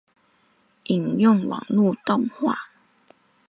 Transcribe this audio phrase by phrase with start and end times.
[0.85, 2.55] 引用網路動畫